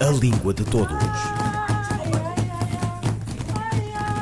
A 0.00 0.10
Língua 0.10 0.54
de 0.54 0.64
Todos. 0.64 0.96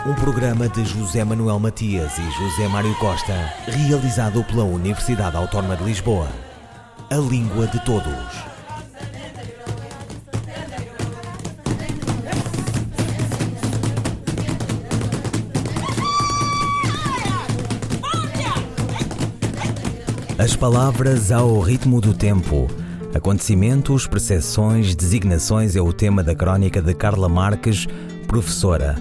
Um 0.07 0.15
programa 0.15 0.71
de 0.71 0.83
José 0.85 1.23
Manuel 1.23 1.59
Matias 1.59 2.17
e 2.17 2.23
José 2.23 2.67
Mário 2.67 2.95
Costa, 2.95 3.53
realizado 3.67 4.43
pela 4.45 4.65
Universidade 4.65 5.37
Autónoma 5.37 5.77
de 5.77 5.85
Lisboa. 5.85 6.29
A 7.11 7.17
Língua 7.17 7.67
de 7.67 7.79
Todos. 7.85 8.07
As 20.39 20.57
palavras 20.57 21.31
ao 21.31 21.61
ritmo 21.61 22.01
do 22.01 22.15
tempo. 22.15 22.86
Acontecimentos, 23.17 24.07
percepções, 24.07 24.95
designações 24.95 25.75
é 25.75 25.81
o 25.81 25.91
tema 25.91 26.23
da 26.23 26.35
crónica 26.35 26.83
de 26.83 26.93
Carla 26.93 27.31
Marques, 27.31 27.87
professora. 28.27 28.95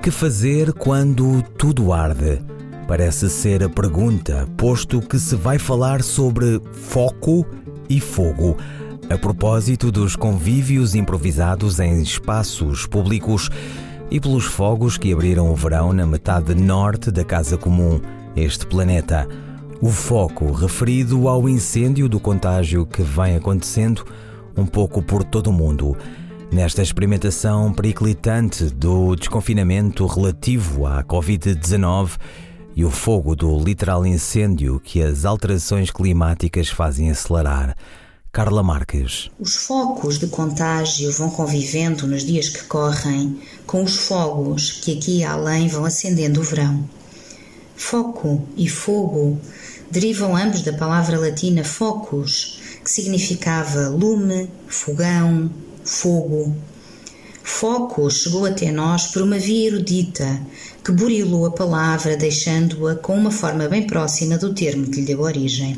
Que 0.00 0.10
fazer 0.10 0.72
quando 0.72 1.42
tudo 1.58 1.92
arde? 1.92 2.40
Parece 2.88 3.28
ser 3.28 3.62
a 3.62 3.68
pergunta, 3.68 4.48
posto 4.56 5.02
que 5.02 5.18
se 5.18 5.36
vai 5.36 5.58
falar 5.58 6.02
sobre 6.02 6.62
foco 6.72 7.44
e 7.90 8.00
fogo. 8.00 8.56
A 9.10 9.18
propósito 9.18 9.92
dos 9.92 10.16
convívios 10.16 10.94
improvisados 10.94 11.78
em 11.78 12.00
espaços 12.00 12.86
públicos 12.86 13.50
e 14.10 14.18
pelos 14.18 14.46
fogos 14.46 14.96
que 14.96 15.12
abriram 15.12 15.52
o 15.52 15.54
verão 15.54 15.92
na 15.92 16.06
metade 16.06 16.54
norte 16.54 17.10
da 17.10 17.22
Casa 17.22 17.58
Comum, 17.58 18.00
este 18.34 18.66
planeta. 18.66 19.28
O 19.82 19.90
foco 19.90 20.52
referido 20.52 21.26
ao 21.26 21.48
incêndio 21.48 22.08
do 22.08 22.20
contágio 22.20 22.86
que 22.86 23.02
vem 23.02 23.34
acontecendo 23.34 24.06
um 24.56 24.64
pouco 24.64 25.02
por 25.02 25.24
todo 25.24 25.48
o 25.48 25.52
mundo. 25.52 25.96
Nesta 26.52 26.82
experimentação 26.82 27.72
periclitante 27.72 28.66
do 28.66 29.16
desconfinamento 29.16 30.06
relativo 30.06 30.86
à 30.86 31.02
Covid-19 31.02 32.12
e 32.76 32.84
o 32.84 32.92
fogo 32.92 33.34
do 33.34 33.58
literal 33.58 34.06
incêndio 34.06 34.78
que 34.78 35.02
as 35.02 35.24
alterações 35.24 35.90
climáticas 35.90 36.68
fazem 36.68 37.10
acelerar. 37.10 37.76
Carla 38.30 38.62
Marques. 38.62 39.30
Os 39.36 39.56
focos 39.66 40.16
de 40.16 40.28
contágio 40.28 41.10
vão 41.10 41.28
convivendo 41.28 42.06
nos 42.06 42.24
dias 42.24 42.48
que 42.48 42.62
correm 42.66 43.36
com 43.66 43.82
os 43.82 43.96
fogos 44.06 44.70
que 44.70 44.96
aqui 44.96 45.18
e 45.18 45.24
além 45.24 45.66
vão 45.66 45.84
acendendo 45.84 46.40
o 46.40 46.44
verão. 46.44 46.88
Foco 47.74 48.46
e 48.56 48.68
fogo 48.68 49.40
derivam 49.92 50.34
ambos 50.34 50.62
da 50.62 50.72
palavra 50.72 51.18
latina 51.18 51.62
focus, 51.62 52.58
que 52.82 52.90
significava 52.90 53.90
lume, 53.90 54.48
fogão, 54.66 55.50
fogo. 55.84 56.56
Focus 57.44 58.22
chegou 58.22 58.46
até 58.46 58.72
nós 58.72 59.08
por 59.08 59.20
uma 59.20 59.38
via 59.38 59.66
erudita 59.66 60.40
que 60.82 60.92
burilou 60.92 61.44
a 61.44 61.50
palavra, 61.50 62.16
deixando-a 62.16 62.94
com 62.94 63.14
uma 63.14 63.30
forma 63.30 63.68
bem 63.68 63.86
próxima 63.86 64.38
do 64.38 64.54
termo 64.54 64.86
que 64.86 65.00
lhe 65.00 65.06
deu 65.06 65.20
origem. 65.20 65.76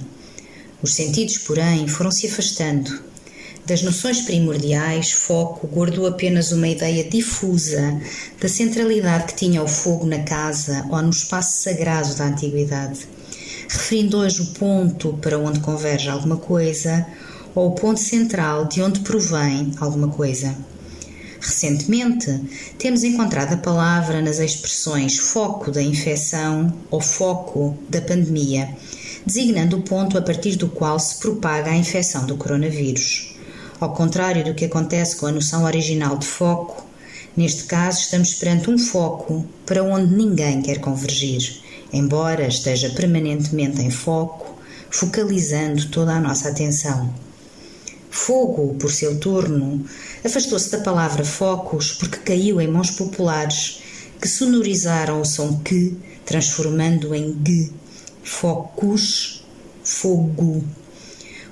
Os 0.80 0.94
sentidos, 0.94 1.38
porém, 1.38 1.88
foram 1.88 2.12
se 2.12 2.28
afastando. 2.28 3.02
Das 3.66 3.82
noções 3.82 4.20
primordiais, 4.20 5.10
foco 5.10 5.66
guardou 5.66 6.06
apenas 6.06 6.52
uma 6.52 6.68
ideia 6.68 7.02
difusa 7.02 8.00
da 8.40 8.48
centralidade 8.48 9.32
que 9.32 9.34
tinha 9.34 9.60
o 9.60 9.66
fogo 9.66 10.06
na 10.06 10.20
casa 10.20 10.86
ou 10.88 11.02
no 11.02 11.10
espaço 11.10 11.64
sagrado 11.64 12.14
da 12.14 12.26
antiguidade 12.26 13.08
referindo 13.74 14.18
hoje 14.18 14.40
o 14.40 14.46
ponto 14.46 15.18
para 15.20 15.36
onde 15.36 15.58
converge 15.58 16.08
alguma 16.08 16.36
coisa 16.36 17.04
ou 17.56 17.70
o 17.70 17.74
ponto 17.74 17.98
central 17.98 18.66
de 18.66 18.80
onde 18.80 19.00
provém 19.00 19.72
alguma 19.80 20.08
coisa. 20.08 20.56
Recentemente, 21.40 22.40
temos 22.78 23.02
encontrado 23.02 23.54
a 23.54 23.56
palavra 23.58 24.22
nas 24.22 24.38
expressões 24.38 25.18
foco 25.18 25.72
da 25.72 25.82
infecção 25.82 26.72
ou 26.88 27.00
foco 27.00 27.76
da 27.88 28.00
pandemia, 28.00 28.68
designando 29.26 29.76
o 29.76 29.82
ponto 29.82 30.16
a 30.16 30.22
partir 30.22 30.56
do 30.56 30.68
qual 30.68 30.98
se 31.00 31.18
propaga 31.18 31.72
a 31.72 31.76
infecção 31.76 32.26
do 32.26 32.36
coronavírus. 32.36 33.34
Ao 33.80 33.92
contrário 33.92 34.44
do 34.44 34.54
que 34.54 34.66
acontece 34.66 35.16
com 35.16 35.26
a 35.26 35.32
noção 35.32 35.64
original 35.64 36.16
de 36.16 36.26
foco, 36.26 36.86
neste 37.36 37.64
caso 37.64 37.98
estamos 37.98 38.34
perante 38.34 38.70
um 38.70 38.78
foco 38.78 39.44
para 39.66 39.82
onde 39.82 40.14
ninguém 40.14 40.62
quer 40.62 40.78
convergir 40.78 41.63
embora 41.94 42.46
esteja 42.46 42.90
permanentemente 42.90 43.80
em 43.80 43.90
foco, 43.90 44.58
focalizando 44.90 45.88
toda 45.88 46.12
a 46.12 46.20
nossa 46.20 46.48
atenção. 46.48 47.12
Fogo, 48.10 48.74
por 48.74 48.90
seu 48.92 49.18
turno, 49.18 49.84
afastou-se 50.24 50.70
da 50.70 50.78
palavra 50.78 51.24
focos 51.24 51.92
porque 51.92 52.18
caiu 52.18 52.60
em 52.60 52.68
mãos 52.68 52.90
populares 52.90 53.82
que 54.20 54.28
sonorizaram 54.28 55.20
o 55.20 55.24
som 55.24 55.60
que, 55.60 55.96
transformando 56.24 57.14
em 57.14 57.36
g, 57.44 57.70
focus, 58.22 59.44
fogo. 59.82 60.64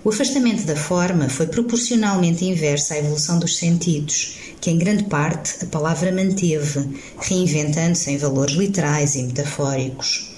O 0.04 0.08
afastamento 0.08 0.64
da 0.64 0.74
forma 0.74 1.28
foi 1.28 1.46
proporcionalmente 1.46 2.44
inverso 2.44 2.94
à 2.94 2.98
evolução 2.98 3.38
dos 3.38 3.56
sentidos, 3.56 4.38
que 4.60 4.70
em 4.70 4.78
grande 4.78 5.04
parte 5.04 5.64
a 5.64 5.66
palavra 5.66 6.10
manteve, 6.10 6.88
reinventando-se 7.20 8.10
em 8.10 8.18
valores 8.18 8.54
literais 8.54 9.14
e 9.16 9.22
metafóricos. 9.22 10.31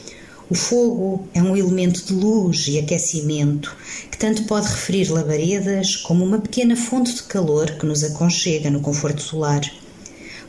O 0.50 0.55
fogo 0.55 1.27
é 1.32 1.43
um 1.43 1.56
elemento 1.56 2.05
de 2.05 2.12
luz 2.12 2.66
e 2.69 2.78
aquecimento 2.78 3.75
que 4.10 4.19
tanto 4.19 4.44
pode 4.44 4.69
referir 4.69 5.10
labaredas 5.10 5.97
como 5.97 6.22
uma 6.22 6.38
pequena 6.38 6.77
fonte 6.77 7.15
de 7.15 7.22
calor 7.22 7.71
que 7.71 7.87
nos 7.87 8.05
aconchega 8.05 8.71
no 8.71 8.82
conforto 8.82 9.22
solar. 9.22 9.62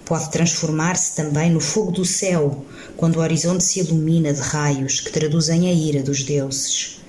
Pode 0.03 0.29
transformar-se 0.31 1.15
também 1.15 1.49
no 1.49 1.61
fogo 1.61 1.93
do 1.93 2.03
céu, 2.03 2.65
quando 2.97 3.15
o 3.15 3.19
horizonte 3.21 3.63
se 3.63 3.79
ilumina 3.79 4.33
de 4.33 4.41
raios 4.41 4.99
que 4.99 5.13
traduzem 5.13 5.69
a 5.69 5.71
ira 5.71 6.03
dos 6.03 6.23
deuses, 6.23 6.99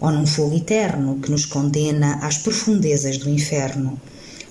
ou 0.00 0.10
num 0.10 0.26
fogo 0.26 0.56
eterno 0.56 1.20
que 1.20 1.30
nos 1.30 1.46
condena 1.46 2.16
às 2.22 2.38
profundezas 2.38 3.18
do 3.18 3.30
inferno, 3.30 4.00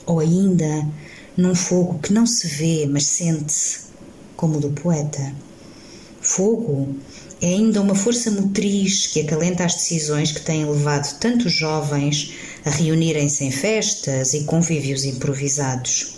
ou 0.06 0.22
ainda 0.22 0.88
num 1.36 1.54
fogo 1.54 2.00
que 2.00 2.14
não 2.14 2.26
se 2.26 2.48
vê, 2.48 2.88
mas 2.90 3.06
sente-se, 3.06 3.82
como 4.38 4.60
o 4.60 4.62
do 4.62 4.70
poeta. 4.70 5.36
Fogo 6.22 6.96
é 7.42 7.48
ainda 7.48 7.82
uma 7.82 7.96
força 7.96 8.30
motriz 8.30 9.08
que 9.08 9.22
acalenta 9.22 9.66
as 9.66 9.74
decisões 9.74 10.32
que 10.32 10.42
têm 10.42 10.64
levado 10.64 11.18
tantos 11.18 11.52
jovens 11.52 12.36
a 12.64 12.70
reunirem-se 12.70 13.44
em 13.44 13.50
festas 13.50 14.36
e 14.36 14.44
convívios 14.44 15.06
improvisados. 15.06 16.18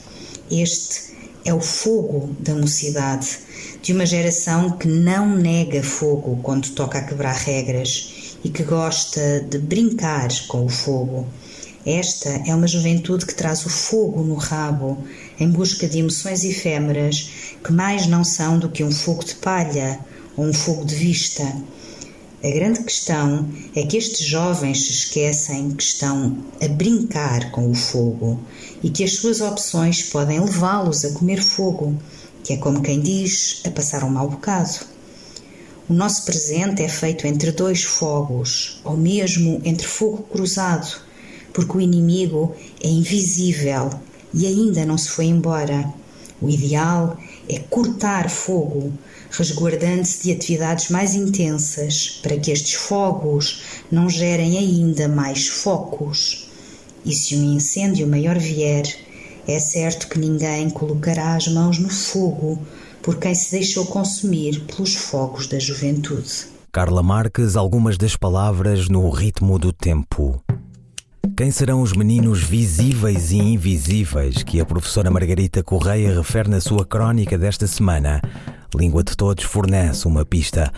Este 0.52 1.14
é 1.46 1.54
o 1.54 1.62
fogo 1.62 2.36
da 2.42 2.54
mocidade, 2.54 3.40
de 3.82 3.94
uma 3.94 4.06
geração 4.06 4.72
que 4.72 4.86
não 4.86 5.38
nega 5.38 5.82
fogo 5.82 6.40
quando 6.44 6.72
toca 6.72 6.98
a 6.98 7.02
quebrar 7.02 7.36
regras 7.36 8.36
e 8.44 8.50
que 8.50 8.64
gosta 8.64 9.40
de 9.50 9.58
brincar 9.60 10.28
com 10.48 10.66
o 10.66 10.70
fogo. 10.70 11.26
Esta 11.86 12.30
é 12.46 12.54
uma 12.54 12.68
juventude 12.68 13.26
que 13.26 13.36
traz 13.36 13.66
o 13.66 13.70
fogo 13.70 14.24
no 14.24 14.36
rabo, 14.36 14.98
em 15.40 15.50
busca 15.50 15.88
de 15.88 16.00
emoções 16.00 16.44
efêmeras 16.44 17.30
que 17.64 17.72
mais 17.72 18.08
não 18.08 18.26
são 18.26 18.60
do 18.60 18.68
que 18.68 18.84
um 18.84 18.92
fogo 18.92 19.24
de 19.24 19.36
palha 19.36 20.00
um 20.38 20.52
fogo 20.54 20.86
de 20.86 20.96
vista. 20.96 21.44
A 22.44 22.50
grande 22.50 22.84
questão 22.84 23.48
é 23.76 23.86
que 23.86 23.96
estes 23.96 24.26
jovens 24.26 24.86
se 24.86 24.92
esquecem 24.92 25.72
que 25.72 25.84
estão 25.84 26.38
a 26.62 26.68
brincar 26.68 27.52
com 27.52 27.70
o 27.70 27.76
fogo 27.76 28.40
e 28.84 28.90
que 28.90 29.04
as 29.04 29.14
suas 29.14 29.40
opções 29.40 30.02
podem 30.04 30.40
levá-los 30.40 31.06
a 31.06 31.12
comer 31.12 31.42
fogo, 31.42 31.96
que 32.44 32.54
é 32.54 32.58
como 32.58 32.82
quem 32.82 33.00
diz, 33.00 33.62
a 33.66 33.72
passar 33.72 34.04
um 34.04 34.10
mau 34.10 34.30
bocado. 34.30 34.80
O 35.88 35.94
nosso 35.94 36.26
presente 36.26 36.82
é 36.82 36.90
feito 36.90 37.28
entre 37.28 37.52
dois 37.52 37.84
fogos, 37.84 38.82
ou 38.84 38.98
mesmo 38.98 39.62
entre 39.64 39.88
fogo 39.88 40.24
cruzado, 40.24 41.02
porque 41.54 41.78
o 41.78 41.82
inimigo 41.82 42.56
é 42.84 42.90
invisível 42.90 43.90
e 44.34 44.48
ainda 44.48 44.86
não 44.86 44.98
se 44.98 45.10
foi 45.10 45.26
embora. 45.26 45.94
O 46.42 46.50
ideal 46.50 47.18
é 47.48 47.60
cortar 47.60 48.30
fogo, 48.30 48.92
resguardando-se 49.34 50.24
de 50.24 50.32
atividades 50.32 50.90
mais 50.90 51.16
intensas 51.16 52.20
para 52.22 52.38
que 52.38 52.52
estes 52.52 52.74
fogos 52.76 53.62
não 53.92 54.08
gerem 54.08 54.58
ainda 54.58 55.08
mais 55.08 55.48
focos. 55.48 56.50
E 57.04 57.14
se 57.14 57.36
um 57.36 57.56
incêndio 57.56 58.08
maior 58.08 58.38
vier, 58.38 58.86
é 59.48 59.60
certo 59.60 60.08
que 60.08 60.20
ninguém 60.20 60.70
colocará 60.70 61.36
as 61.36 61.48
mãos 61.48 61.80
no 61.80 61.90
fogo 61.90 62.60
por 63.02 63.18
quem 63.18 63.36
se 63.36 63.52
deixou 63.52 63.86
consumir 63.88 64.62
pelos 64.62 64.96
fogos 64.96 65.48
da 65.48 65.60
juventude. 65.60 66.54
Carla 66.72 67.04
Marques, 67.04 67.56
algumas 67.56 67.98
das 67.98 68.16
palavras 68.16 68.88
no 68.88 69.10
ritmo 69.10 69.60
do 69.60 69.74
tempo. 69.74 70.42
Quem 71.36 71.52
serão 71.52 71.82
os 71.82 71.94
meninos 71.94 72.42
visíveis 72.42 73.32
e 73.32 73.38
invisíveis 73.38 74.44
que 74.44 74.62
a 74.62 74.66
professora 74.66 75.10
Margarita 75.10 75.64
Correia 75.64 76.16
refere 76.16 76.50
na 76.50 76.62
sua 76.62 76.86
crónica 76.86 77.38
desta 77.38 77.66
semana? 77.66 78.22
Língua 78.76 79.04
de 79.04 79.16
Todos 79.16 79.44
fornece 79.44 80.08
uma 80.08 80.26
pista. 80.26 80.72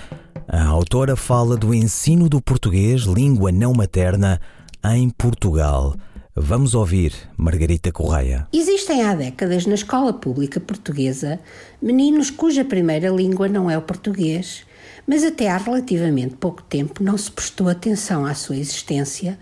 A 0.47 0.65
autora 0.65 1.15
fala 1.15 1.56
do 1.56 1.74
ensino 1.74 2.27
do 2.27 2.42
português, 2.42 3.03
língua 3.03 3.51
não 3.51 3.74
materna, 3.74 4.39
em 4.83 5.09
Portugal. 5.09 5.95
Vamos 6.36 6.75
ouvir 6.75 7.13
Margarita 7.38 7.94
Correia. 7.94 8.47
Existem 8.51 9.01
há 9.03 9.15
décadas 9.15 9.65
na 9.65 9.75
escola 9.75 10.12
pública 10.12 10.59
portuguesa 10.59 11.39
meninos 11.81 12.30
cuja 12.30 12.65
primeira 12.65 13.09
língua 13.09 13.47
não 13.47 13.71
é 13.71 13.77
o 13.77 13.81
português, 13.81 14.63
mas 15.07 15.24
até 15.24 15.50
há 15.50 15.57
relativamente 15.57 16.36
pouco 16.36 16.62
tempo 16.63 17.01
não 17.01 17.18
se 17.18 17.31
prestou 17.31 17.69
atenção 17.69 18.25
à 18.25 18.33
sua 18.33 18.57
existência 18.57 19.39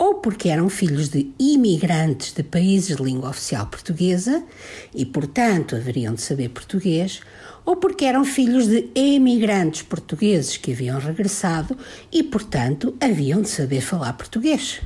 ou 0.00 0.14
porque 0.14 0.48
eram 0.48 0.70
filhos 0.70 1.10
de 1.10 1.30
imigrantes 1.38 2.32
de 2.32 2.42
países 2.42 2.96
de 2.96 3.02
língua 3.02 3.28
oficial 3.28 3.66
portuguesa 3.66 4.42
e, 4.94 5.04
portanto, 5.04 5.76
haveriam 5.76 6.14
de 6.14 6.22
saber 6.22 6.48
português, 6.48 7.20
ou 7.70 7.76
porque 7.76 8.04
eram 8.04 8.24
filhos 8.24 8.66
de 8.66 8.90
emigrantes 8.96 9.82
portugueses 9.82 10.56
que 10.56 10.72
haviam 10.72 10.98
regressado 10.98 11.78
e, 12.10 12.20
portanto, 12.20 12.96
haviam 13.00 13.40
de 13.42 13.48
saber 13.48 13.80
falar 13.80 14.12
português. 14.14 14.80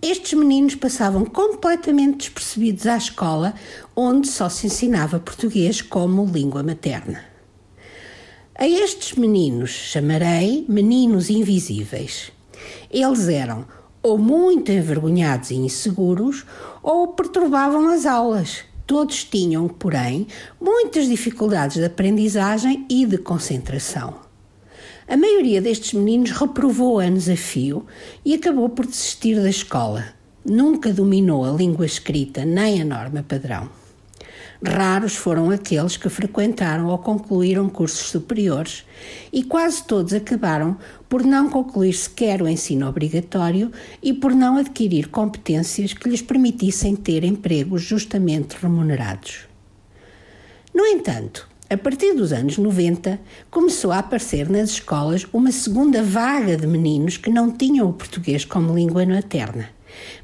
Estes 0.00 0.32
meninos 0.32 0.74
passavam 0.74 1.22
completamente 1.26 2.16
despercebidos 2.16 2.86
à 2.86 2.96
escola, 2.96 3.52
onde 3.94 4.26
só 4.26 4.48
se 4.48 4.68
ensinava 4.68 5.20
português 5.20 5.82
como 5.82 6.24
língua 6.24 6.62
materna. 6.62 7.22
A 8.54 8.66
estes 8.66 9.18
meninos 9.18 9.68
chamarei 9.68 10.64
meninos 10.66 11.28
invisíveis. 11.28 12.32
Eles 12.90 13.28
eram 13.28 13.66
ou 14.02 14.16
muito 14.16 14.72
envergonhados 14.72 15.50
e 15.50 15.56
inseguros, 15.56 16.46
ou 16.82 17.08
perturbavam 17.08 17.88
as 17.88 18.06
aulas. 18.06 18.69
Todos 18.90 19.22
tinham, 19.22 19.68
porém, 19.68 20.26
muitas 20.60 21.06
dificuldades 21.06 21.76
de 21.76 21.84
aprendizagem 21.84 22.86
e 22.90 23.06
de 23.06 23.18
concentração. 23.18 24.16
A 25.06 25.16
maioria 25.16 25.62
destes 25.62 25.92
meninos 25.92 26.32
reprovou 26.32 26.98
anos 26.98 27.28
a 27.28 27.36
fio 27.36 27.86
e 28.24 28.34
acabou 28.34 28.68
por 28.68 28.84
desistir 28.84 29.36
da 29.36 29.48
escola. 29.48 30.06
Nunca 30.44 30.92
dominou 30.92 31.44
a 31.44 31.56
língua 31.56 31.86
escrita 31.86 32.44
nem 32.44 32.82
a 32.82 32.84
norma 32.84 33.22
padrão. 33.22 33.70
Raros 34.62 35.16
foram 35.16 35.50
aqueles 35.50 35.96
que 35.96 36.10
frequentaram 36.10 36.88
ou 36.88 36.98
concluíram 36.98 37.68
cursos 37.68 38.08
superiores 38.08 38.84
e 39.32 39.42
quase 39.42 39.82
todos 39.84 40.12
acabaram 40.12 40.76
por 41.08 41.24
não 41.24 41.48
concluir 41.48 41.94
sequer 41.94 42.42
o 42.42 42.48
ensino 42.48 42.86
obrigatório 42.86 43.72
e 44.02 44.12
por 44.12 44.34
não 44.34 44.58
adquirir 44.58 45.08
competências 45.08 45.94
que 45.94 46.08
lhes 46.10 46.20
permitissem 46.20 46.94
ter 46.94 47.24
empregos 47.24 47.82
justamente 47.82 48.56
remunerados. 48.60 49.48
No 50.74 50.84
entanto, 50.84 51.48
a 51.70 51.76
partir 51.78 52.12
dos 52.14 52.30
anos 52.30 52.58
90, 52.58 53.18
começou 53.50 53.92
a 53.92 53.98
aparecer 54.00 54.50
nas 54.50 54.70
escolas 54.70 55.26
uma 55.32 55.52
segunda 55.52 56.02
vaga 56.02 56.56
de 56.56 56.66
meninos 56.66 57.16
que 57.16 57.30
não 57.30 57.50
tinham 57.50 57.88
o 57.88 57.92
português 57.94 58.44
como 58.44 58.74
língua 58.74 59.06
materna. 59.06 59.70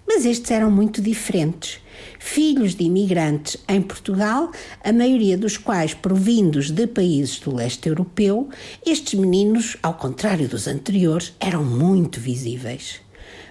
Mas 0.06 0.24
estes 0.24 0.50
eram 0.50 0.70
muito 0.70 1.02
diferentes 1.02 1.80
filhos 2.18 2.74
de 2.74 2.84
imigrantes 2.84 3.56
em 3.68 3.80
Portugal, 3.80 4.50
a 4.82 4.92
maioria 4.92 5.36
dos 5.36 5.56
quais 5.56 5.94
provindos 5.94 6.70
de 6.70 6.86
países 6.86 7.38
do 7.40 7.54
leste 7.54 7.88
europeu, 7.88 8.48
estes 8.84 9.18
meninos, 9.18 9.76
ao 9.82 9.94
contrário 9.94 10.48
dos 10.48 10.66
anteriores, 10.66 11.34
eram 11.40 11.64
muito 11.64 12.20
visíveis. 12.20 13.00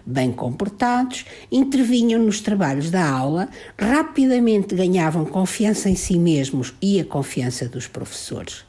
Bem 0.06 0.32
comportados, 0.32 1.26
intervinham 1.52 2.22
nos 2.22 2.40
trabalhos 2.40 2.92
da 2.92 3.10
aula, 3.10 3.50
rapidamente 3.78 4.76
ganhavam 4.76 5.26
confiança 5.26 5.90
em 5.90 5.96
si 5.96 6.20
mesmos 6.20 6.74
e 6.82 7.00
a 7.00 7.06
confiança 7.06 7.68
dos 7.68 7.88
professores 7.88 8.64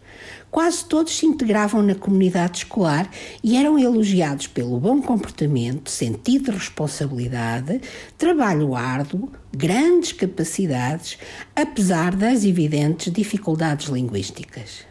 quase 0.51 0.85
todos 0.85 1.17
se 1.17 1.27
integravam 1.27 1.83
na 1.83 1.95
comunidade 1.95 2.59
escolar 2.59 3.11
e 3.43 3.57
eram 3.57 3.79
elogiados 3.79 4.47
pelo 4.47 4.79
bom 4.79 5.03
comportamento, 5.03 5.91
sentido 5.91 6.51
de 6.51 6.59
responsabilidade, 6.59 7.81
trabalho 8.17 8.75
árduo, 8.75 9.31
grandes 9.55 10.13
capacidades, 10.13 11.19
apesar 11.55 12.15
das 12.15 12.45
evidentes 12.45 13.13
dificuldades 13.13 13.89
linguísticas. 13.89 14.87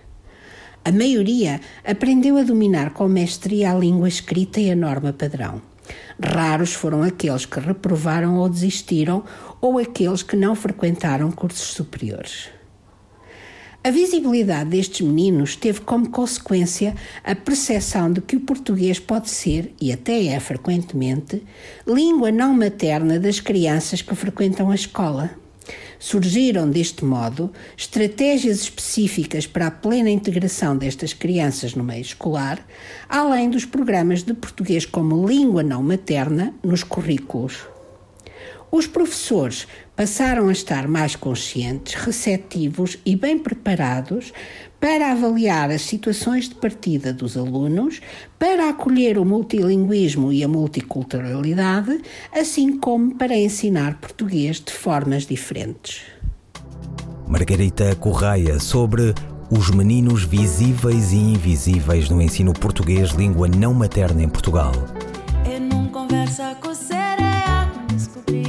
A 0.83 0.91
maioria 0.91 1.59
aprendeu 1.83 2.37
a 2.37 2.43
dominar 2.43 2.91
com 2.91 3.07
mestria 3.07 3.71
a 3.71 3.75
língua 3.75 4.07
escrita 4.07 4.59
e 4.59 4.69
a 4.69 4.75
norma 4.75 5.11
padrão. 5.11 5.59
Raros 6.21 6.73
foram 6.73 7.01
aqueles 7.01 7.45
que 7.45 7.59
reprovaram 7.59 8.37
ou 8.37 8.47
desistiram, 8.47 9.23
ou 9.59 9.79
aqueles 9.79 10.21
que 10.21 10.35
não 10.35 10.55
frequentaram 10.55 11.31
cursos 11.31 11.69
superiores. 11.69 12.49
A 13.85 13.91
visibilidade 13.91 14.71
destes 14.71 15.05
meninos 15.05 15.55
teve 15.55 15.81
como 15.81 16.09
consequência 16.09 16.95
a 17.23 17.35
percepção 17.35 18.11
de 18.11 18.19
que 18.19 18.35
o 18.35 18.39
português 18.39 18.97
pode 18.97 19.29
ser, 19.29 19.75
e 19.79 19.93
até 19.93 20.25
é 20.25 20.39
frequentemente, 20.39 21.43
língua 21.85 22.31
não 22.31 22.51
materna 22.51 23.19
das 23.19 23.39
crianças 23.39 24.01
que 24.01 24.15
frequentam 24.15 24.71
a 24.71 24.75
escola. 24.75 25.29
Surgiram, 25.99 26.67
deste 26.67 27.05
modo, 27.05 27.51
estratégias 27.77 28.61
específicas 28.61 29.45
para 29.45 29.67
a 29.67 29.71
plena 29.71 30.09
integração 30.09 30.75
destas 30.75 31.13
crianças 31.13 31.75
no 31.75 31.83
meio 31.83 32.01
escolar, 32.01 32.67
além 33.07 33.51
dos 33.51 33.65
programas 33.65 34.23
de 34.23 34.33
português 34.33 34.87
como 34.87 35.27
língua 35.27 35.61
não 35.61 35.83
materna 35.83 36.55
nos 36.63 36.83
currículos. 36.83 37.74
Os 38.75 38.87
professores 38.87 39.65
passaram 39.95 40.49
a 40.49 40.51
estar 40.51 40.85
mais 40.85 41.15
conscientes, 41.15 41.93
receptivos 41.93 42.97
e 43.05 43.15
bem 43.15 43.39
preparados 43.39 44.33
para 44.81 45.13
avaliar 45.13 45.71
as 45.71 45.83
situações 45.83 46.49
de 46.49 46.55
partida 46.55 47.13
dos 47.13 47.37
alunos, 47.37 48.01
para 48.37 48.67
acolher 48.67 49.17
o 49.17 49.23
multilinguismo 49.23 50.29
e 50.29 50.43
a 50.43 50.47
multiculturalidade, 50.49 52.01
assim 52.33 52.77
como 52.77 53.15
para 53.15 53.33
ensinar 53.33 53.97
português 54.01 54.59
de 54.59 54.73
formas 54.73 55.25
diferentes. 55.25 56.01
Margarita 57.25 57.95
Correia 57.95 58.59
sobre 58.59 59.13
os 59.49 59.69
meninos 59.69 60.25
visíveis 60.25 61.13
e 61.13 61.15
invisíveis 61.15 62.09
no 62.09 62.21
ensino 62.21 62.51
português 62.51 63.11
língua 63.11 63.47
não 63.47 63.73
materna 63.73 64.21
em 64.21 64.27
Portugal. 64.27 64.73
Eu 65.45 65.89
conversa 65.91 66.55
com 66.55 66.75
Mayra 67.15 68.44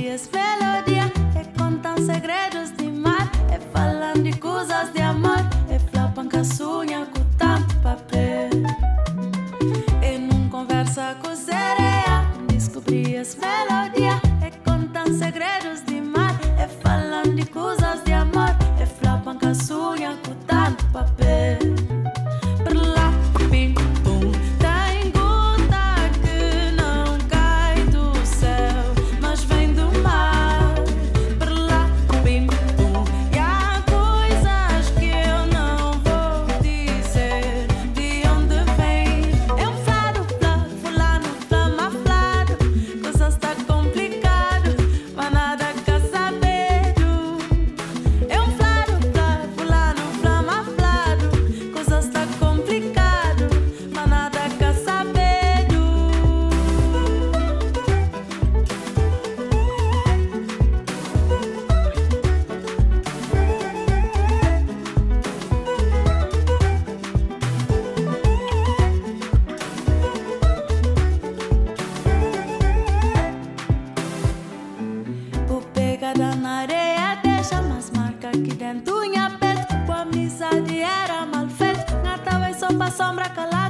sombra 82.97 83.29
calada. 83.29 83.66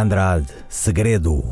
Andrade, 0.00 0.46
segredo. 0.66 1.44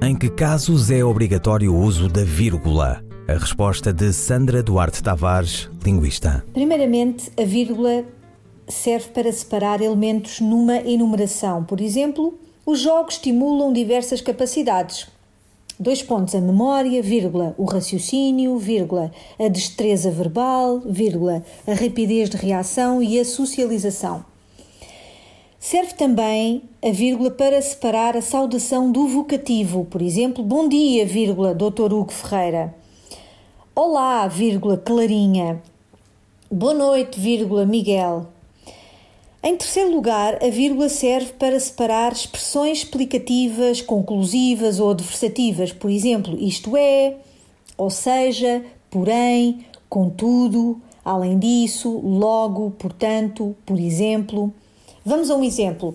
Em 0.00 0.16
que 0.16 0.30
casos 0.30 0.88
é 0.88 1.04
obrigatório 1.04 1.74
o 1.74 1.80
uso 1.80 2.08
da 2.08 2.22
vírgula? 2.22 3.02
A 3.26 3.32
resposta 3.32 3.92
de 3.92 4.12
Sandra 4.12 4.62
Duarte 4.62 5.02
Tavares, 5.02 5.68
linguista. 5.84 6.44
Primeiramente, 6.52 7.28
a 7.36 7.44
vírgula 7.44 8.04
serve 8.68 9.08
para 9.08 9.32
separar 9.32 9.80
elementos 9.80 10.38
numa 10.38 10.76
enumeração. 10.76 11.64
Por 11.64 11.80
exemplo, 11.80 12.38
os 12.64 12.78
jogos 12.78 13.14
estimulam 13.14 13.72
diversas 13.72 14.20
capacidades. 14.20 15.08
Dois 15.76 16.04
pontos 16.04 16.36
a 16.36 16.40
memória, 16.40 17.02
vírgula, 17.02 17.52
o 17.58 17.64
raciocínio, 17.64 18.56
vírgula, 18.58 19.10
a 19.40 19.48
destreza 19.48 20.08
verbal, 20.12 20.82
vírgula, 20.86 21.42
a 21.66 21.74
rapidez 21.74 22.30
de 22.30 22.36
reação 22.36 23.02
e 23.02 23.18
a 23.18 23.24
socialização. 23.24 24.24
Serve 25.58 25.94
também 25.94 26.62
a 26.84 26.90
vírgula 26.90 27.30
para 27.30 27.60
separar 27.62 28.16
a 28.16 28.20
saudação 28.20 28.92
do 28.92 29.08
vocativo, 29.08 29.86
por 29.86 30.02
exemplo, 30.02 30.44
bom 30.44 30.68
dia, 30.68 31.06
vírgula, 31.06 31.54
Dr. 31.54 31.92
Hugo 31.92 32.12
Ferreira. 32.12 32.74
Olá, 33.74 34.28
vírgula, 34.28 34.76
Clarinha. 34.76 35.62
Boa 36.50 36.74
noite, 36.74 37.18
vírgula, 37.18 37.64
Miguel. 37.64 38.26
Em 39.42 39.56
terceiro 39.56 39.90
lugar, 39.90 40.38
a 40.44 40.50
vírgula 40.50 40.90
serve 40.90 41.32
para 41.32 41.58
separar 41.58 42.12
expressões 42.12 42.78
explicativas, 42.78 43.80
conclusivas 43.80 44.78
ou 44.78 44.90
adversativas, 44.90 45.72
por 45.72 45.90
exemplo, 45.90 46.36
isto 46.38 46.76
é, 46.76 47.16
ou 47.78 47.88
seja, 47.88 48.62
porém, 48.90 49.64
contudo, 49.88 50.80
além 51.02 51.38
disso, 51.38 51.98
logo, 52.04 52.72
portanto, 52.72 53.56
por 53.64 53.80
exemplo. 53.80 54.52
Vamos 55.08 55.30
a 55.30 55.36
um 55.36 55.44
exemplo. 55.44 55.94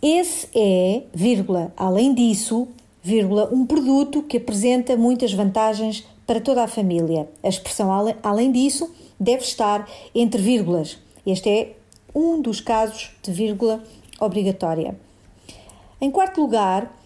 Esse 0.00 0.48
é, 0.54 1.02
vírgula, 1.12 1.74
além 1.76 2.14
disso, 2.14 2.66
vírgula, 3.02 3.50
um 3.52 3.66
produto 3.66 4.22
que 4.22 4.38
apresenta 4.38 4.96
muitas 4.96 5.30
vantagens 5.30 6.06
para 6.26 6.40
toda 6.40 6.64
a 6.64 6.66
família. 6.66 7.28
A 7.42 7.48
expressão 7.50 7.90
além 8.22 8.50
disso 8.50 8.90
deve 9.20 9.42
estar 9.42 9.86
entre 10.14 10.40
vírgulas. 10.40 10.96
Este 11.26 11.50
é 11.50 11.72
um 12.14 12.40
dos 12.40 12.62
casos 12.62 13.10
de 13.22 13.30
vírgula 13.30 13.84
obrigatória. 14.18 14.98
Em 16.00 16.10
quarto 16.10 16.40
lugar, 16.40 16.98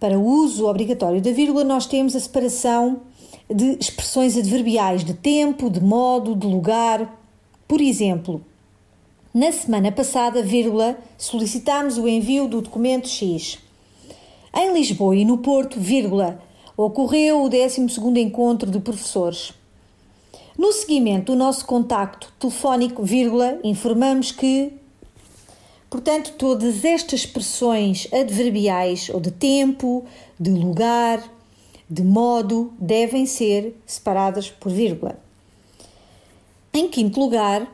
para 0.00 0.18
o 0.18 0.24
uso 0.24 0.66
obrigatório 0.66 1.20
da 1.20 1.32
vírgula, 1.32 1.64
nós 1.64 1.84
temos 1.84 2.16
a 2.16 2.20
separação 2.20 3.02
de 3.46 3.76
expressões 3.78 4.38
adverbiais 4.38 5.04
de 5.04 5.12
tempo, 5.12 5.68
de 5.68 5.82
modo, 5.82 6.34
de 6.34 6.46
lugar. 6.46 7.20
Por 7.68 7.78
exemplo, 7.78 8.42
na 9.34 9.50
semana 9.50 9.90
passada, 9.90 10.42
vírgula, 10.42 10.98
solicitámos 11.16 11.96
o 11.96 12.06
envio 12.06 12.46
do 12.46 12.60
documento 12.60 13.08
X. 13.08 13.58
Em 14.54 14.74
Lisboa 14.74 15.16
e 15.16 15.24
no 15.24 15.38
Porto, 15.38 15.80
vírgula, 15.80 16.42
ocorreu 16.76 17.42
o 17.42 17.48
12º 17.48 18.16
encontro 18.18 18.70
de 18.70 18.78
professores. 18.78 19.54
No 20.58 20.70
seguimento 20.70 21.32
do 21.32 21.38
nosso 21.38 21.64
contacto 21.64 22.30
telefónico, 22.38 23.02
vírgula, 23.02 23.58
informamos 23.64 24.30
que, 24.30 24.70
portanto, 25.88 26.34
todas 26.36 26.84
estas 26.84 27.20
expressões 27.20 28.06
adverbiais 28.12 29.08
ou 29.08 29.18
de 29.18 29.30
tempo, 29.30 30.04
de 30.38 30.50
lugar, 30.50 31.22
de 31.88 32.02
modo, 32.02 32.70
devem 32.78 33.24
ser 33.24 33.74
separadas 33.86 34.50
por 34.50 34.70
vírgula. 34.70 35.18
Em 36.74 36.86
quinto 36.88 37.18
lugar, 37.18 37.66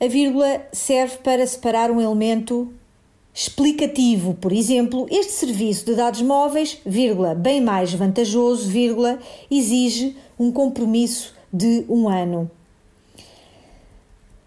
a 0.00 0.06
vírgula 0.06 0.62
serve 0.72 1.18
para 1.18 1.46
separar 1.46 1.90
um 1.90 2.00
elemento 2.00 2.72
explicativo. 3.34 4.34
Por 4.34 4.52
exemplo, 4.52 5.06
este 5.10 5.32
serviço 5.32 5.86
de 5.86 5.94
dados 5.94 6.22
móveis, 6.22 6.78
vírgula, 6.84 7.34
bem 7.34 7.60
mais 7.60 7.92
vantajoso, 7.92 8.68
vírgula, 8.68 9.18
exige 9.50 10.16
um 10.38 10.50
compromisso 10.50 11.34
de 11.52 11.84
um 11.88 12.08
ano. 12.08 12.50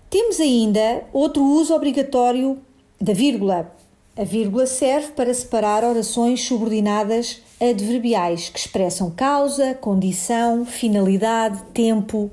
Temos 0.09 0.39
ainda 0.39 1.03
outro 1.13 1.43
uso 1.43 1.73
obrigatório 1.73 2.57
da 2.99 3.13
vírgula. 3.13 3.73
A 4.17 4.25
vírgula 4.25 4.65
serve 4.65 5.13
para 5.13 5.33
separar 5.33 5.85
orações 5.85 6.43
subordinadas 6.43 7.41
adverbiais 7.61 8.49
que 8.49 8.59
expressam 8.59 9.09
causa, 9.09 9.73
condição, 9.73 10.65
finalidade, 10.65 11.63
tempo, 11.73 12.29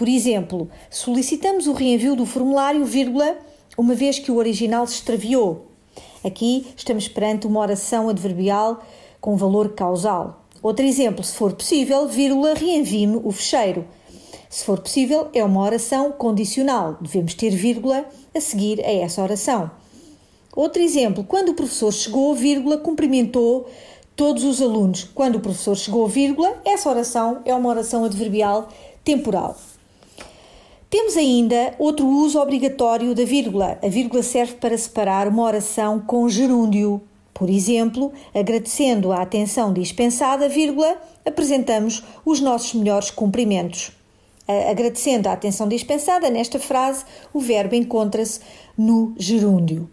por 0.00 0.08
exemplo, 0.08 0.70
solicitamos 0.88 1.66
o 1.66 1.74
reenvio 1.74 2.16
do 2.16 2.24
formulário, 2.24 2.86
vírgula, 2.86 3.36
uma 3.76 3.94
vez 3.94 4.18
que 4.18 4.32
o 4.32 4.36
original 4.36 4.86
se 4.86 4.94
extraviou. 4.94 5.66
Aqui 6.24 6.68
estamos 6.74 7.06
perante 7.06 7.46
uma 7.46 7.60
oração 7.60 8.08
adverbial 8.08 8.82
com 9.20 9.36
valor 9.36 9.74
causal. 9.74 10.46
Outro 10.62 10.86
exemplo, 10.86 11.22
se 11.22 11.34
for 11.34 11.52
possível, 11.52 12.08
vírgula, 12.08 12.54
reenvie-me 12.54 13.20
o 13.22 13.30
fecheiro. 13.30 13.84
Se 14.48 14.64
for 14.64 14.80
possível, 14.80 15.28
é 15.34 15.44
uma 15.44 15.60
oração 15.60 16.10
condicional. 16.12 16.96
Devemos 16.98 17.34
ter 17.34 17.50
vírgula 17.50 18.06
a 18.34 18.40
seguir 18.40 18.80
a 18.80 18.90
essa 18.90 19.22
oração. 19.22 19.70
Outro 20.56 20.80
exemplo, 20.80 21.24
quando 21.24 21.50
o 21.50 21.54
professor 21.54 21.92
chegou, 21.92 22.34
vírgula, 22.34 22.78
cumprimentou 22.78 23.68
todos 24.16 24.44
os 24.44 24.62
alunos. 24.62 25.04
Quando 25.14 25.36
o 25.36 25.40
professor 25.40 25.76
chegou, 25.76 26.08
vírgula, 26.08 26.56
essa 26.64 26.88
oração 26.88 27.42
é 27.44 27.54
uma 27.54 27.68
oração 27.68 28.02
adverbial 28.06 28.66
temporal. 29.04 29.58
Temos 30.90 31.16
ainda 31.16 31.72
outro 31.78 32.04
uso 32.04 32.40
obrigatório 32.40 33.14
da 33.14 33.24
vírgula. 33.24 33.78
A 33.80 33.86
vírgula 33.86 34.24
serve 34.24 34.54
para 34.54 34.76
separar 34.76 35.28
uma 35.28 35.44
oração 35.44 36.00
com 36.00 36.28
gerúndio. 36.28 37.00
Por 37.32 37.48
exemplo, 37.48 38.12
agradecendo 38.34 39.12
a 39.12 39.22
atenção 39.22 39.72
dispensada, 39.72 40.48
vírgula, 40.48 41.00
apresentamos 41.24 42.02
os 42.26 42.40
nossos 42.40 42.74
melhores 42.74 43.08
cumprimentos. 43.08 43.92
Agradecendo 44.68 45.28
a 45.28 45.32
atenção 45.32 45.68
dispensada, 45.68 46.28
nesta 46.28 46.58
frase, 46.58 47.04
o 47.32 47.38
verbo 47.38 47.76
encontra-se 47.76 48.40
no 48.76 49.14
gerúndio. 49.16 49.88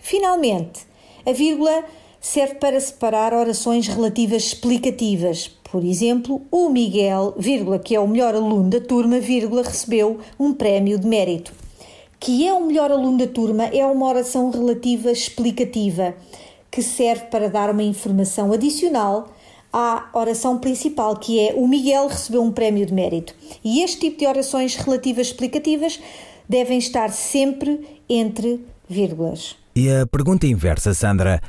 Finalmente, 0.00 0.86
a 1.26 1.32
vírgula 1.32 1.84
serve 2.18 2.54
para 2.54 2.80
separar 2.80 3.34
orações 3.34 3.86
relativas 3.86 4.44
explicativas. 4.44 5.50
Por 5.74 5.84
exemplo, 5.84 6.40
o 6.52 6.68
Miguel, 6.68 7.34
vírgula, 7.36 7.80
que 7.80 7.96
é 7.96 7.98
o 7.98 8.06
melhor 8.06 8.32
aluno 8.32 8.70
da 8.70 8.80
turma, 8.80 9.18
vírgula, 9.18 9.60
recebeu 9.60 10.20
um 10.38 10.54
prémio 10.54 10.96
de 10.96 11.04
mérito. 11.04 11.52
Que 12.20 12.46
é 12.46 12.54
o 12.54 12.64
melhor 12.64 12.92
aluno 12.92 13.18
da 13.18 13.26
turma 13.26 13.64
é 13.64 13.84
uma 13.84 14.06
oração 14.06 14.52
relativa 14.52 15.10
explicativa 15.10 16.14
que 16.70 16.80
serve 16.80 17.24
para 17.24 17.50
dar 17.50 17.70
uma 17.70 17.82
informação 17.82 18.52
adicional 18.52 19.34
à 19.72 20.10
oração 20.12 20.58
principal, 20.58 21.16
que 21.16 21.40
é 21.40 21.54
o 21.56 21.66
Miguel 21.66 22.06
recebeu 22.06 22.44
um 22.44 22.52
prémio 22.52 22.86
de 22.86 22.94
mérito. 22.94 23.34
E 23.64 23.82
este 23.82 23.98
tipo 23.98 24.20
de 24.20 24.26
orações 24.28 24.76
relativas 24.76 25.26
explicativas 25.26 25.98
devem 26.48 26.78
estar 26.78 27.10
sempre 27.10 27.80
entre 28.08 28.64
vírgulas. 28.88 29.56
E 29.74 29.90
a 29.90 30.06
pergunta 30.06 30.46
inversa, 30.46 30.94
Sandra, 30.94 31.42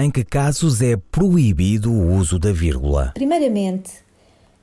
em 0.00 0.12
que 0.12 0.22
casos 0.22 0.80
é 0.80 0.96
proibido 0.96 1.92
o 1.92 2.14
uso 2.14 2.38
da 2.38 2.52
vírgula? 2.52 3.10
Primeiramente, 3.14 3.90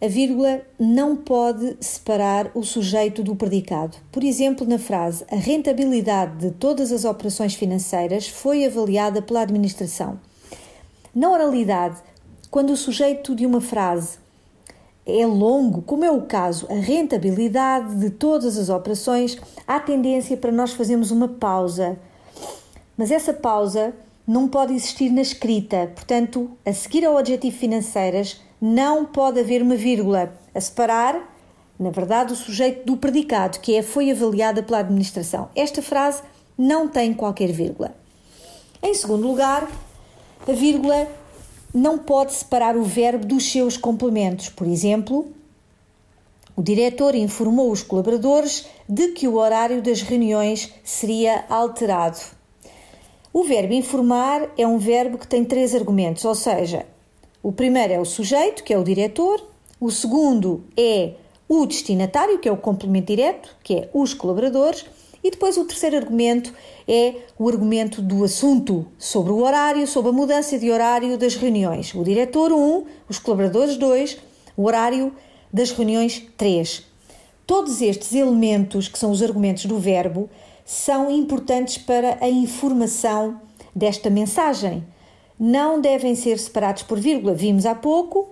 a 0.01 0.07
vírgula 0.07 0.61
não 0.79 1.17
pode 1.17 1.75
separar 1.81 2.49
o 2.53 2.63
sujeito 2.63 3.21
do 3.21 3.35
predicado. 3.35 3.97
Por 4.13 4.23
exemplo, 4.23 4.65
na 4.65 4.79
frase 4.79 5.25
a 5.29 5.35
rentabilidade 5.35 6.37
de 6.37 6.51
todas 6.51 6.89
as 6.91 7.03
operações 7.03 7.53
financeiras 7.53 8.29
foi 8.29 8.65
avaliada 8.65 9.21
pela 9.21 9.41
administração. 9.41 10.17
Na 11.13 11.29
oralidade, 11.29 11.97
quando 12.49 12.71
o 12.71 12.77
sujeito 12.77 13.35
de 13.35 13.45
uma 13.45 13.59
frase 13.59 14.17
é 15.05 15.25
longo, 15.25 15.81
como 15.81 16.05
é 16.05 16.11
o 16.11 16.21
caso, 16.21 16.65
a 16.69 16.75
rentabilidade 16.75 17.95
de 17.97 18.09
todas 18.09 18.57
as 18.57 18.69
operações, 18.69 19.37
há 19.67 19.81
tendência 19.81 20.37
para 20.37 20.51
nós 20.51 20.71
fazermos 20.71 21.11
uma 21.11 21.27
pausa. 21.27 21.97
Mas 22.97 23.11
essa 23.11 23.33
pausa 23.33 23.93
não 24.27 24.47
pode 24.47 24.73
existir 24.73 25.09
na 25.11 25.21
escrita. 25.21 25.91
Portanto, 25.93 26.51
a 26.65 26.73
seguir 26.73 27.05
ao 27.05 27.17
adjetivo 27.17 27.57
financeiras, 27.57 28.41
não 28.59 29.05
pode 29.05 29.39
haver 29.39 29.61
uma 29.61 29.75
vírgula 29.75 30.33
a 30.53 30.61
separar, 30.61 31.35
na 31.79 31.89
verdade, 31.89 32.33
o 32.33 32.35
sujeito 32.35 32.85
do 32.85 32.97
predicado, 32.97 33.59
que 33.59 33.75
é 33.75 33.83
foi 33.83 34.09
avaliada 34.09 34.63
pela 34.63 34.79
administração. 34.79 35.49
Esta 35.55 35.81
frase 35.81 36.23
não 36.57 36.87
tem 36.87 37.13
qualquer 37.13 37.51
vírgula. 37.51 37.93
Em 38.81 38.93
segundo 38.93 39.27
lugar, 39.27 39.69
a 40.47 40.51
vírgula 40.51 41.07
não 41.73 41.97
pode 41.97 42.33
separar 42.33 42.77
o 42.77 42.83
verbo 42.83 43.25
dos 43.25 43.51
seus 43.51 43.75
complementos. 43.75 44.47
Por 44.49 44.65
exemplo, 44.65 45.27
o 46.55 46.63
diretor 46.63 47.13
informou 47.15 47.69
os 47.69 47.83
colaboradores 47.83 48.65
de 48.87 49.09
que 49.09 49.27
o 49.27 49.35
horário 49.35 49.81
das 49.81 50.01
reuniões 50.01 50.71
seria 50.83 51.43
alterado. 51.49 52.19
O 53.37 53.43
verbo 53.43 53.73
informar 53.73 54.49
é 54.57 54.65
um 54.65 54.77
verbo 54.77 55.17
que 55.17 55.27
tem 55.27 55.43
três 55.43 55.75
argumentos, 55.75 56.23
ou 56.23 56.33
seja, 56.33 56.85
o 57.43 57.51
primeiro 57.51 57.91
é 57.91 57.99
o 57.99 58.05
sujeito, 58.05 58.63
que 58.63 58.73
é 58.73 58.79
o 58.79 58.83
diretor, 58.83 59.45
o 59.77 59.91
segundo 59.91 60.63
é 60.77 61.15
o 61.45 61.65
destinatário, 61.65 62.39
que 62.39 62.47
é 62.47 62.51
o 62.53 62.55
complemento 62.55 63.07
direto, 63.07 63.53
que 63.61 63.73
é 63.73 63.89
os 63.93 64.13
colaboradores, 64.13 64.85
E 65.21 65.31
depois 65.31 65.57
o 65.57 65.65
terceiro 65.65 65.97
argumento 65.97 66.53
é 66.87 67.15
o 67.37 67.49
argumento 67.49 68.01
do 68.01 68.23
assunto, 68.23 68.85
sobre 68.97 69.33
o 69.33 69.43
horário, 69.43 69.85
sobre 69.85 70.11
a 70.11 70.13
mudança 70.13 70.57
de 70.57 70.71
horário 70.71 71.17
das 71.17 71.35
reuniões. 71.35 71.93
O 71.93 72.05
diretor 72.05 72.53
1, 72.53 72.55
um, 72.55 72.85
os 73.09 73.19
colaboradores 73.19 73.75
2, 73.75 74.17
o 74.55 74.63
horário 74.63 75.11
das 75.51 75.71
reuniões 75.71 76.23
3. 76.37 76.83
Todos 77.45 77.81
estes 77.81 78.13
elementos, 78.13 78.87
que 78.87 78.97
são 78.97 79.11
os 79.11 79.21
argumentos 79.21 79.65
do 79.65 79.77
verbo, 79.77 80.29
são 80.65 81.11
importantes 81.11 81.77
para 81.77 82.17
a 82.19 82.27
informação 82.27 83.39
desta 83.73 84.09
mensagem. 84.09 84.83
Não 85.39 85.79
devem 85.79 86.15
ser 86.15 86.39
separados 86.39 86.81
por 86.81 86.99
vírgula. 86.99 87.35
Vimos 87.35 87.65
há 87.65 87.75
pouco 87.75 88.29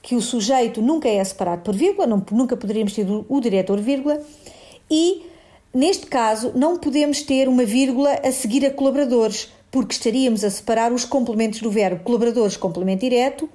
que 0.00 0.14
o 0.14 0.20
sujeito 0.20 0.80
nunca 0.80 1.08
é 1.08 1.22
separado 1.22 1.62
por 1.62 1.74
vírgula, 1.74 2.06
não, 2.06 2.24
nunca 2.30 2.56
poderíamos 2.56 2.92
ter 2.92 3.08
o, 3.08 3.24
o 3.28 3.40
diretor 3.40 3.80
vírgula, 3.80 4.20
e 4.90 5.22
neste 5.72 6.06
caso 6.06 6.52
não 6.56 6.76
podemos 6.76 7.22
ter 7.22 7.48
uma 7.48 7.64
vírgula 7.64 8.20
a 8.24 8.32
seguir 8.32 8.66
a 8.66 8.70
colaboradores, 8.70 9.52
porque 9.70 9.94
estaríamos 9.94 10.42
a 10.42 10.50
separar 10.50 10.92
os 10.92 11.04
complementos 11.04 11.60
do 11.60 11.70
verbo 11.70 12.02
colaboradores, 12.02 12.56
complemento 12.56 13.00
direto, 13.00 13.48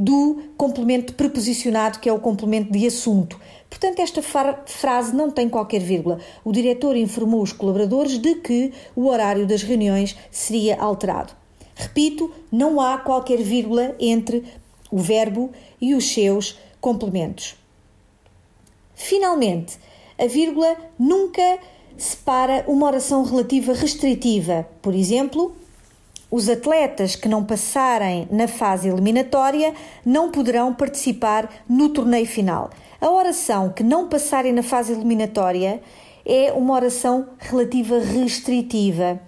do 0.00 0.44
complemento 0.56 1.12
preposicionado, 1.12 1.98
que 1.98 2.08
é 2.08 2.12
o 2.12 2.18
complemento 2.18 2.72
de 2.72 2.86
assunto. 2.86 3.38
Portanto, 3.68 4.00
esta 4.00 4.22
frase 4.64 5.14
não 5.14 5.30
tem 5.30 5.46
qualquer 5.46 5.82
vírgula. 5.82 6.18
O 6.42 6.52
diretor 6.52 6.96
informou 6.96 7.42
os 7.42 7.52
colaboradores 7.52 8.16
de 8.16 8.36
que 8.36 8.72
o 8.96 9.08
horário 9.08 9.46
das 9.46 9.62
reuniões 9.62 10.16
seria 10.30 10.80
alterado. 10.80 11.34
Repito, 11.74 12.32
não 12.50 12.80
há 12.80 12.96
qualquer 12.96 13.42
vírgula 13.42 13.94
entre 14.00 14.42
o 14.90 14.96
verbo 14.96 15.50
e 15.78 15.94
os 15.94 16.10
seus 16.10 16.58
complementos. 16.80 17.54
Finalmente, 18.94 19.78
a 20.18 20.26
vírgula 20.26 20.78
nunca 20.98 21.58
separa 21.98 22.64
uma 22.66 22.86
oração 22.86 23.22
relativa 23.22 23.74
restritiva. 23.74 24.66
Por 24.80 24.94
exemplo, 24.94 25.54
os 26.30 26.48
atletas 26.48 27.16
que 27.16 27.28
não 27.28 27.44
passarem 27.44 28.28
na 28.30 28.46
fase 28.46 28.88
eliminatória 28.88 29.74
não 30.04 30.30
poderão 30.30 30.72
participar 30.72 31.64
no 31.68 31.88
torneio 31.88 32.26
final. 32.26 32.70
A 33.00 33.10
oração 33.10 33.70
que 33.70 33.82
não 33.82 34.08
passarem 34.08 34.52
na 34.52 34.62
fase 34.62 34.92
eliminatória 34.92 35.82
é 36.24 36.52
uma 36.52 36.74
oração 36.74 37.30
relativa 37.38 37.98
restritiva. 37.98 39.20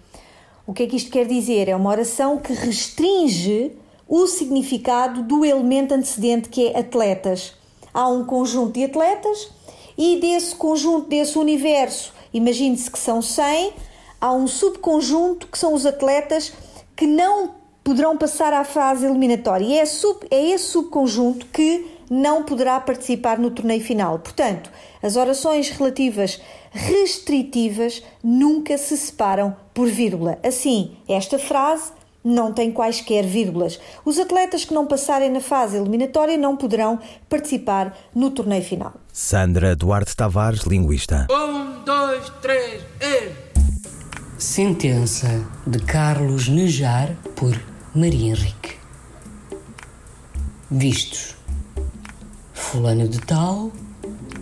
O 0.67 0.73
que 0.73 0.85
é 0.85 0.87
que 0.87 0.97
isto 0.97 1.11
quer 1.11 1.27
dizer? 1.27 1.69
É 1.69 1.75
uma 1.75 1.91
oração 1.91 2.39
que 2.39 2.53
restringe 2.53 3.73
o 4.07 4.27
significado 4.27 5.23
do 5.23 5.45
elemento 5.45 5.95
antecedente 5.95 6.49
que 6.49 6.69
é 6.69 6.79
atletas. 6.79 7.55
Há 7.93 8.09
um 8.09 8.25
conjunto 8.25 8.75
de 8.75 8.85
atletas 8.85 9.51
e 9.99 10.21
desse 10.21 10.55
conjunto, 10.55 11.09
desse 11.09 11.39
universo, 11.39 12.13
imagine-se 12.33 12.91
que 12.91 12.99
são 12.99 13.21
100, 13.21 13.73
há 14.21 14.33
um 14.33 14.47
subconjunto 14.47 15.49
que 15.49 15.59
são 15.59 15.75
os 15.75 15.85
atletas 15.85 16.53
que 16.97 17.07
não 17.07 17.55
poderão 17.83 18.17
passar 18.17 18.53
à 18.53 18.65
fase 18.65 19.07
eliminatória. 19.07 19.65
E 19.65 19.79
é, 19.79 19.85
sub, 19.87 20.27
é 20.31 20.51
esse 20.51 20.67
subconjunto 20.67 21.47
que 21.47 21.87
não 22.11 22.45
poderá 22.45 22.79
participar 22.79 23.39
no 23.39 23.51
torneio 23.51 23.83
final. 23.83 24.19
Portanto, 24.19 24.71
as 25.03 25.17
orações 25.17 25.71
relativas 25.71 26.41
restritivas 26.71 28.03
nunca 28.23 28.77
se 28.79 28.97
separam 28.97 29.57
por 29.75 29.89
vírgula. 29.89 30.39
Assim, 30.43 30.97
esta 31.09 31.39
frase 31.39 31.93
não 32.25 32.53
tem 32.53 32.71
quaisquer 32.71 33.25
vírgulas. 33.25 33.81
Os 34.05 34.19
atletas 34.19 34.65
que 34.65 34.75
não 34.75 34.87
passarem 34.87 35.31
na 35.31 35.41
fase 35.41 35.77
eliminatória 35.77 36.37
não 36.37 36.57
poderão 36.57 36.99
participar 37.29 37.97
no 38.15 38.31
torneio 38.31 38.63
final. 38.63 38.93
Sandra 39.13 39.75
Duarte 39.75 40.15
Tavares, 40.15 40.63
linguista. 40.63 41.27
Um, 41.31 41.83
dois, 41.85 42.31
três, 42.41 42.83
e... 43.01 43.52
Sentença 44.43 45.47
de 45.65 45.79
Carlos 45.79 46.49
Nejar 46.49 47.17
por 47.37 47.57
Maria 47.95 48.31
Henrique. 48.31 48.75
Vistos. 50.69 51.37
Fulano 52.53 53.07
de 53.07 53.21
Tal, 53.21 53.71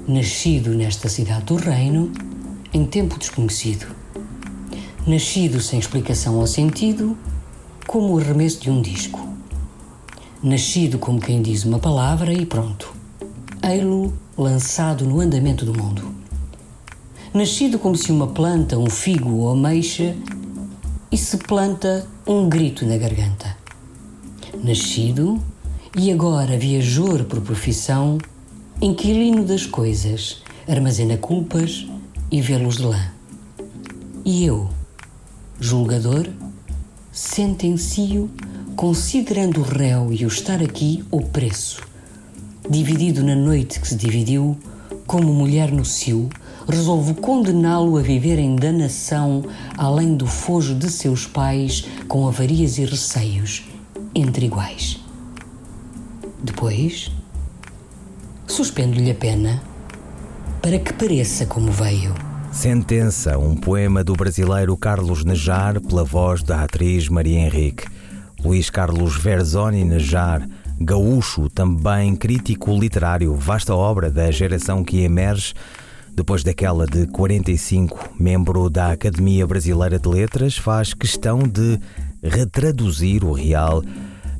nascido 0.08 0.70
nesta 0.70 1.06
cidade 1.06 1.44
do 1.44 1.56
reino, 1.56 2.10
em 2.72 2.86
tempo 2.86 3.18
desconhecido. 3.18 3.94
Nascido 5.06 5.60
sem 5.60 5.78
explicação 5.78 6.40
ao 6.40 6.46
sentido, 6.46 7.14
como 7.86 8.14
o 8.14 8.18
arremesso 8.18 8.58
de 8.62 8.70
um 8.70 8.80
disco. 8.80 9.20
Nascido 10.42 10.98
como 10.98 11.20
quem 11.20 11.42
diz 11.42 11.66
uma 11.66 11.78
palavra 11.78 12.32
e 12.32 12.46
pronto. 12.46 12.90
Ei-lo 13.62 14.14
lançado 14.34 15.04
no 15.04 15.20
andamento 15.20 15.66
do 15.66 15.74
mundo 15.74 16.19
nascido 17.32 17.78
como 17.78 17.96
se 17.96 18.10
uma 18.10 18.26
planta, 18.26 18.78
um 18.78 18.90
figo 18.90 19.30
ou 19.30 19.50
ameixa, 19.50 20.16
e 21.10 21.16
se 21.16 21.36
planta 21.38 22.06
um 22.26 22.48
grito 22.48 22.86
na 22.86 22.96
garganta. 22.96 23.56
Nascido 24.62 25.40
e 25.96 26.12
agora 26.12 26.56
viajor 26.58 27.24
por 27.24 27.40
profissão, 27.40 28.18
inquilino 28.80 29.44
das 29.44 29.66
coisas, 29.66 30.42
armazena 30.68 31.16
culpas 31.16 31.86
e 32.30 32.40
velos 32.40 32.76
de 32.76 32.84
lã. 32.84 33.12
E 34.24 34.44
eu, 34.44 34.68
julgador, 35.58 36.28
sentencio, 37.10 38.30
considerando 38.76 39.60
o 39.60 39.64
réu 39.64 40.12
e 40.12 40.24
o 40.24 40.28
estar 40.28 40.62
aqui 40.62 41.04
o 41.10 41.20
preço, 41.20 41.82
dividido 42.68 43.24
na 43.24 43.34
noite 43.34 43.80
que 43.80 43.88
se 43.88 43.96
dividiu, 43.96 44.56
como 45.06 45.34
mulher 45.34 45.72
no 45.72 45.84
cio, 45.84 46.28
resolvo 46.70 47.14
condená-lo 47.14 47.96
a 47.96 48.02
viver 48.02 48.38
em 48.38 48.56
danação 48.56 49.44
além 49.76 50.16
do 50.16 50.26
fojo 50.26 50.74
de 50.74 50.90
seus 50.90 51.26
pais 51.26 51.86
com 52.08 52.26
avarias 52.26 52.78
e 52.78 52.84
receios 52.84 53.64
entre 54.14 54.46
iguais. 54.46 54.98
Depois, 56.42 57.10
suspendo-lhe 58.46 59.10
a 59.10 59.14
pena 59.14 59.62
para 60.62 60.78
que 60.78 60.92
pareça 60.92 61.46
como 61.46 61.70
veio. 61.70 62.14
Sentença, 62.52 63.38
um 63.38 63.54
poema 63.54 64.02
do 64.02 64.14
brasileiro 64.14 64.76
Carlos 64.76 65.24
Nejar 65.24 65.80
pela 65.80 66.04
voz 66.04 66.42
da 66.42 66.64
atriz 66.64 67.08
Maria 67.08 67.38
Henrique. 67.38 67.86
Luís 68.44 68.70
Carlos 68.70 69.16
Verzoni 69.16 69.84
Nejar, 69.84 70.46
gaúcho, 70.80 71.48
também 71.48 72.16
crítico 72.16 72.76
literário, 72.76 73.34
vasta 73.34 73.74
obra 73.74 74.10
da 74.10 74.30
geração 74.30 74.82
que 74.82 75.02
emerge 75.02 75.54
depois 76.14 76.42
daquela 76.42 76.86
de 76.86 77.06
45, 77.06 78.10
membro 78.18 78.68
da 78.68 78.92
Academia 78.92 79.46
Brasileira 79.46 79.98
de 79.98 80.08
Letras, 80.08 80.56
faz 80.56 80.92
questão 80.94 81.40
de 81.40 81.78
retraduzir 82.22 83.24
o 83.24 83.32
real 83.32 83.82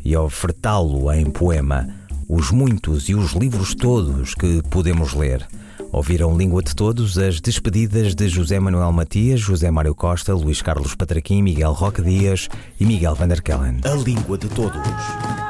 e 0.04 0.16
ofertá-lo 0.16 1.10
em 1.12 1.26
poema. 1.26 1.88
Os 2.28 2.50
muitos 2.50 3.08
e 3.08 3.14
os 3.14 3.32
livros 3.32 3.74
todos 3.74 4.34
que 4.34 4.62
podemos 4.70 5.14
ler. 5.14 5.46
Ouviram 5.92 6.36
Língua 6.36 6.62
de 6.62 6.74
Todos 6.74 7.18
as 7.18 7.40
despedidas 7.40 8.14
de 8.14 8.28
José 8.28 8.60
Manuel 8.60 8.92
Matias, 8.92 9.40
José 9.40 9.70
Mário 9.70 9.94
Costa, 9.94 10.32
Luís 10.32 10.62
Carlos 10.62 10.94
Patraquim, 10.94 11.42
Miguel 11.42 11.72
Roque 11.72 12.00
Dias 12.00 12.48
e 12.78 12.86
Miguel 12.86 13.16
Vanderkellen. 13.16 13.80
A 13.84 13.94
Língua 13.94 14.38
de 14.38 14.48
Todos. 14.48 15.49